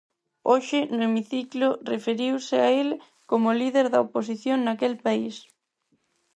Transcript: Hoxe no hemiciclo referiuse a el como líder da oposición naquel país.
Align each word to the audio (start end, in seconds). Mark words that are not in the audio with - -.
Hoxe 0.49 0.79
no 0.97 1.01
hemiciclo 1.07 1.67
referiuse 1.93 2.55
a 2.61 2.67
el 2.81 2.89
como 3.29 3.49
líder 3.59 3.85
da 3.93 4.03
oposición 4.07 4.59
naquel 4.61 4.93
país. 5.05 5.35